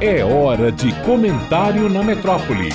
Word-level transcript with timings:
É 0.00 0.24
hora 0.24 0.70
de 0.70 0.94
comentário 1.02 1.88
na 1.88 2.04
metrópole. 2.04 2.68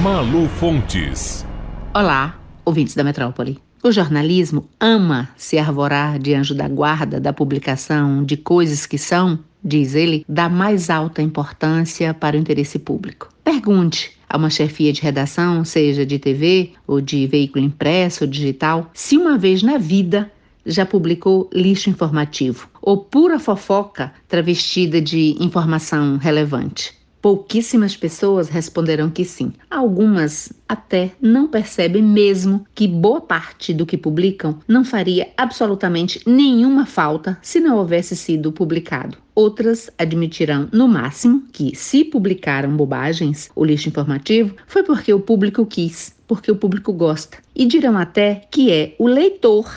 Malu 0.00 0.48
Fontes. 0.48 1.44
Olá, 1.92 2.40
ouvintes 2.64 2.94
da 2.94 3.02
metrópole. 3.02 3.58
O 3.82 3.90
jornalismo 3.90 4.68
ama 4.78 5.30
se 5.36 5.58
arvorar 5.58 6.20
de 6.20 6.32
anjo 6.32 6.54
da 6.54 6.68
guarda 6.68 7.18
da 7.18 7.32
publicação 7.32 8.22
de 8.22 8.36
coisas 8.36 8.86
que 8.86 8.96
são, 8.96 9.36
diz 9.64 9.96
ele, 9.96 10.24
da 10.28 10.48
mais 10.48 10.88
alta 10.88 11.20
importância 11.20 12.14
para 12.14 12.36
o 12.36 12.38
interesse 12.38 12.78
público. 12.78 13.28
Pergunte 13.42 14.16
a 14.28 14.36
uma 14.36 14.48
chefia 14.48 14.92
de 14.92 15.02
redação, 15.02 15.64
seja 15.64 16.06
de 16.06 16.20
TV 16.20 16.70
ou 16.86 17.00
de 17.00 17.26
veículo 17.26 17.64
impresso 17.64 18.22
ou 18.22 18.30
digital, 18.30 18.92
se 18.94 19.18
uma 19.18 19.36
vez 19.36 19.60
na 19.60 19.76
vida 19.76 20.30
já 20.64 20.86
publicou 20.86 21.48
lixo 21.52 21.90
informativo 21.90 22.68
ou 22.80 22.98
pura 22.98 23.38
fofoca 23.38 24.12
travestida 24.28 25.00
de 25.00 25.36
informação 25.40 26.16
relevante. 26.16 27.02
Pouquíssimas 27.22 27.96
pessoas 27.96 28.48
responderão 28.48 29.08
que 29.08 29.24
sim. 29.24 29.52
Algumas 29.70 30.52
até 30.68 31.12
não 31.20 31.46
percebem 31.46 32.02
mesmo 32.02 32.66
que 32.74 32.88
boa 32.88 33.20
parte 33.20 33.72
do 33.72 33.86
que 33.86 33.96
publicam 33.96 34.58
não 34.66 34.84
faria 34.84 35.28
absolutamente 35.36 36.20
nenhuma 36.26 36.84
falta 36.84 37.38
se 37.40 37.60
não 37.60 37.76
houvesse 37.76 38.16
sido 38.16 38.50
publicado. 38.50 39.16
Outras 39.36 39.88
admitirão, 39.96 40.68
no 40.72 40.88
máximo, 40.88 41.44
que 41.52 41.76
se 41.76 42.04
publicaram 42.04 42.76
bobagens, 42.76 43.48
o 43.54 43.64
lixo 43.64 43.88
informativo, 43.88 44.56
foi 44.66 44.82
porque 44.82 45.14
o 45.14 45.20
público 45.20 45.64
quis, 45.64 46.16
porque 46.26 46.50
o 46.50 46.56
público 46.56 46.92
gosta. 46.92 47.38
E 47.54 47.66
dirão 47.66 47.96
até 47.96 48.46
que 48.50 48.72
é 48.72 48.96
o 48.98 49.06
leitor 49.06 49.70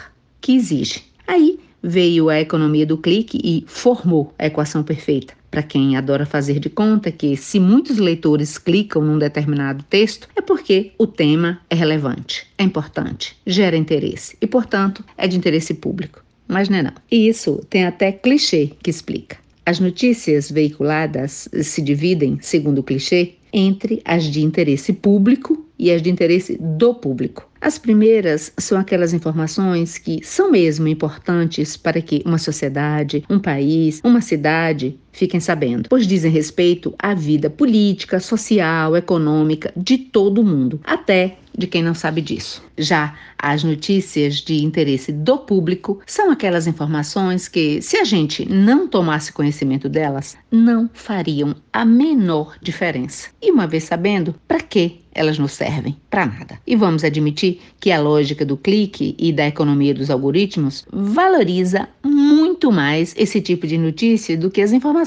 que 0.45 0.55
exige. 0.55 1.01
Aí 1.25 1.57
veio 1.81 2.29
a 2.29 2.39
economia 2.39 2.85
do 2.85 2.99
clique 2.99 3.39
e 3.43 3.65
formou 3.65 4.31
a 4.37 4.45
equação 4.45 4.83
perfeita. 4.83 5.33
Para 5.49 5.63
quem 5.63 5.97
adora 5.97 6.23
fazer 6.23 6.59
de 6.59 6.69
conta 6.69 7.11
que 7.11 7.35
se 7.35 7.59
muitos 7.59 7.97
leitores 7.97 8.59
clicam 8.59 9.01
num 9.01 9.17
determinado 9.17 9.83
texto, 9.89 10.29
é 10.35 10.41
porque 10.41 10.91
o 10.99 11.07
tema 11.07 11.59
é 11.67 11.73
relevante, 11.73 12.45
é 12.59 12.63
importante, 12.63 13.35
gera 13.47 13.75
interesse 13.75 14.37
e, 14.39 14.45
portanto, 14.45 15.03
é 15.17 15.27
de 15.27 15.35
interesse 15.35 15.73
público. 15.73 16.23
Mas 16.47 16.69
não 16.69 16.77
é 16.77 16.83
não. 16.83 16.93
E 17.09 17.27
isso 17.27 17.65
tem 17.67 17.83
até 17.83 18.11
clichê 18.11 18.69
que 18.83 18.91
explica. 18.91 19.37
As 19.65 19.79
notícias 19.79 20.51
veiculadas 20.51 21.49
se 21.63 21.81
dividem, 21.81 22.37
segundo 22.39 22.79
o 22.79 22.83
clichê, 22.83 23.33
entre 23.51 23.99
as 24.05 24.25
de 24.25 24.43
interesse 24.43 24.93
público 24.93 25.65
e 25.79 25.89
as 25.89 26.03
de 26.03 26.11
interesse 26.11 26.55
do 26.61 26.93
público. 26.93 27.49
As 27.65 27.79
primeiras 27.79 28.53
são 28.59 28.77
aquelas 28.77 29.11
informações 29.11 29.97
que 29.97 30.23
são 30.23 30.51
mesmo 30.51 30.87
importantes 30.87 31.75
para 31.75 31.99
que 31.99 32.21
uma 32.23 32.37
sociedade, 32.37 33.25
um 33.27 33.39
país, 33.39 34.01
uma 34.03 34.21
cidade 34.21 34.99
fiquem 35.15 35.39
sabendo, 35.39 35.87
pois 35.89 36.05
dizem 36.05 36.29
respeito 36.29 36.93
à 36.99 37.13
vida 37.13 37.49
política, 37.49 38.19
social, 38.19 38.95
econômica 38.95 39.71
de 39.75 39.97
todo 39.97 40.43
mundo, 40.43 40.79
até 40.83 41.37
de 41.57 41.67
quem 41.67 41.81
não 41.81 41.93
sabe 41.93 42.21
disso. 42.21 42.61
Já 42.77 43.15
as 43.37 43.63
notícias 43.63 44.35
de 44.35 44.63
interesse 44.63 45.11
do 45.11 45.37
público 45.37 46.01
são 46.05 46.29
aquelas 46.29 46.67
informações 46.67 47.47
que, 47.47 47.81
se 47.81 47.97
a 47.97 48.03
gente 48.03 48.45
não 48.49 48.87
tomasse 48.87 49.31
conhecimento 49.31 49.87
delas, 49.87 50.37
não 50.51 50.89
fariam 50.93 51.55
a 51.71 51.85
menor 51.85 52.57
diferença. 52.61 53.29
E 53.41 53.51
uma 53.51 53.67
vez 53.67 53.85
sabendo, 53.85 54.35
para 54.47 54.59
que 54.59 55.05
elas 55.13 55.39
nos 55.39 55.53
servem? 55.53 55.95
Para 56.09 56.25
nada. 56.25 56.59
E 56.67 56.75
vamos 56.75 57.05
admitir 57.05 57.61
que 57.79 57.89
a 57.89 58.01
lógica 58.01 58.45
do 58.45 58.57
clique 58.57 59.15
e 59.17 59.31
da 59.31 59.47
economia 59.47 59.93
dos 59.93 60.09
algoritmos 60.09 60.85
valoriza 60.91 61.87
muito 62.03 62.69
mais 62.69 63.13
esse 63.17 63.39
tipo 63.39 63.65
de 63.65 63.77
notícia 63.77 64.37
do 64.37 64.51
que 64.51 64.61
as 64.61 64.73
informações 64.73 65.04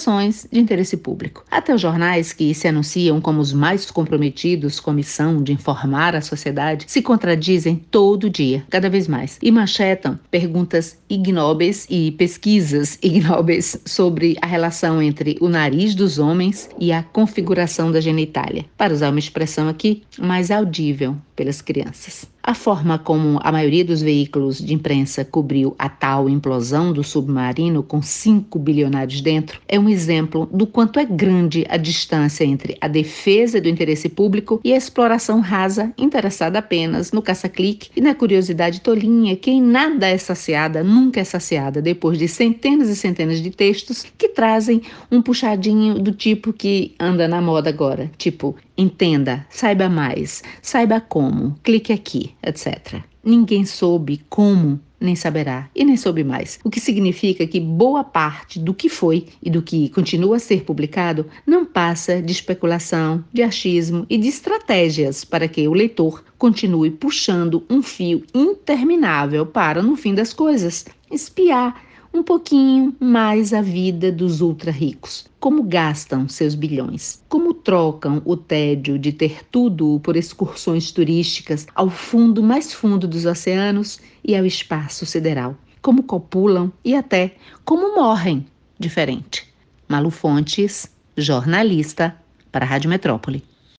de 0.50 0.58
interesse 0.58 0.96
público. 0.96 1.44
Até 1.50 1.74
os 1.74 1.80
jornais 1.80 2.32
que 2.32 2.54
se 2.54 2.68
anunciam 2.68 3.20
como 3.20 3.41
os 3.41 3.52
mais 3.52 3.91
comprometidos 3.91 4.80
com 4.80 4.91
a 4.91 4.94
missão 4.94 5.42
de 5.42 5.52
informar 5.52 6.14
a 6.14 6.20
sociedade 6.20 6.84
se 6.88 7.03
contradizem 7.03 7.76
todo 7.91 8.31
dia, 8.31 8.64
cada 8.70 8.88
vez 8.88 9.09
mais, 9.09 9.38
e 9.42 9.50
manchetam 9.50 10.19
perguntas 10.31 10.98
ignóbeis 11.09 11.86
e 11.91 12.12
pesquisas 12.12 12.98
ignóbeis 13.03 13.81
sobre 13.84 14.36
a 14.41 14.47
relação 14.47 15.03
entre 15.03 15.36
o 15.41 15.48
nariz 15.48 15.94
dos 15.94 16.19
homens 16.19 16.69
e 16.78 16.92
a 16.92 17.03
configuração 17.03 17.91
da 17.91 18.00
genitália. 18.00 18.65
Para 18.76 18.94
usar 18.94 19.10
uma 19.10 19.19
expressão 19.19 19.69
aqui 19.69 20.03
mais 20.19 20.50
audível 20.50 21.16
pelas 21.34 21.60
crianças. 21.60 22.38
A 22.48 22.54
forma 22.54 22.98
como 22.98 23.38
a 23.42 23.53
maioria 23.53 23.84
dos 23.84 24.00
veículos 24.00 24.56
de 24.56 24.72
imprensa 24.72 25.22
cobriu 25.22 25.76
a 25.78 25.86
tal 25.86 26.31
implosão 26.31 26.94
do 26.94 27.04
submarino 27.04 27.82
com 27.82 28.00
cinco 28.00 28.59
bilionários 28.59 29.20
dentro 29.20 29.60
é 29.69 29.78
um 29.78 29.86
exemplo 29.86 30.48
do 30.50 30.66
quanto 30.66 30.98
é 30.98 31.04
grande 31.04 31.66
a 31.69 31.76
distância 31.76 32.44
entre 32.44 32.75
a 32.81 32.88
defesa 32.88 33.60
do 33.60 33.69
interesse 33.69 34.09
público 34.09 34.62
e 34.64 34.72
a 34.72 34.78
exploração 34.78 35.41
rasa 35.41 35.92
interessada 35.98 36.59
apenas 36.59 37.12
no 37.12 37.20
caça-clique 37.20 37.91
e 37.94 38.00
na 38.00 38.14
curiosidade 38.14 38.80
tolinha 38.80 39.36
que 39.36 39.50
em 39.50 39.60
nada 39.60 40.09
é 40.09 40.16
saciada, 40.16 40.82
nunca 40.82 41.20
é 41.20 41.25
saciada, 41.25 41.82
depois 41.82 42.16
de 42.16 42.28
centenas 42.28 42.88
e 42.88 42.97
centenas 42.97 43.42
de 43.42 43.50
textos 43.50 44.06
que 44.16 44.30
trazem 44.30 44.80
um 45.12 45.20
puxadinho 45.20 45.98
do 45.98 46.12
tipo 46.12 46.54
que 46.54 46.94
anda 46.98 47.28
na 47.28 47.42
moda 47.42 47.69
agora, 47.69 48.10
tipo 48.16 48.56
entenda, 48.78 49.44
saiba 49.50 49.89
mais, 49.89 50.43
saiba 50.62 51.00
como, 51.00 51.59
clique 51.65 51.93
aqui 51.93 52.34
etc. 52.43 53.03
Ninguém 53.22 53.66
soube 53.66 54.22
como, 54.31 54.81
nem 55.00 55.15
saberá, 55.15 55.69
e 55.75 55.84
nem 55.84 55.97
soube 55.97 56.25
mais. 56.25 56.59
O 56.65 56.71
que 56.71 56.81
significa 56.81 57.47
que 57.47 57.61
boa 57.61 58.03
parte 58.03 58.59
do 58.59 58.72
que 58.72 58.89
foi 58.89 59.27
e 59.43 59.50
do 59.50 59.61
que 59.61 59.89
continua 59.91 60.37
a 60.37 60.41
ser 60.41 60.62
publicado 60.62 61.27
não 61.47 61.65
passa 61.65 62.22
de 62.22 62.33
especulação, 62.33 63.25
de 63.33 63.43
achismo 63.43 64.06
e 64.09 64.16
de 64.16 64.28
estratégias 64.28 65.25
para 65.25 65.49
que 65.49 65.66
o 65.69 65.75
leitor 65.75 66.25
continue 66.39 66.91
puxando 66.91 67.65
um 67.69 67.83
fio 67.83 68.25
interminável 68.34 69.45
para, 69.45 69.83
no 69.83 69.97
fim 69.97 70.15
das 70.15 70.33
coisas, 70.33 70.87
espiar 71.10 71.88
um 72.12 72.22
pouquinho 72.22 72.96
mais 72.98 73.52
a 73.52 73.60
vida 73.60 74.10
dos 74.10 74.41
ultra 74.41 74.70
ricos. 74.70 75.26
Como 75.38 75.62
gastam 75.62 76.28
seus 76.28 76.54
bilhões? 76.54 77.22
Como 77.28 77.54
trocam 77.54 78.22
o 78.24 78.36
tédio 78.36 78.98
de 78.98 79.12
ter 79.12 79.44
tudo 79.50 80.00
por 80.02 80.16
excursões 80.16 80.91
turísticas 80.91 81.66
ao 81.74 81.91
fundo 81.91 82.42
mais 82.42 82.72
fundo 82.72 83.06
dos 83.06 83.24
oceanos 83.24 84.00
e 84.24 84.36
ao 84.36 84.44
espaço 84.44 85.06
sideral? 85.06 85.56
Como 85.80 86.02
copulam 86.02 86.72
e 86.84 86.94
até 86.94 87.36
como 87.64 87.94
morrem 87.94 88.47
diferente? 88.78 89.47
Malu 89.88 90.10
Fontes, 90.10 90.91
jornalista 91.16 92.16
para 92.50 92.64
a 92.64 92.68
Rádio 92.68 92.91
Metrópole. 92.91 93.44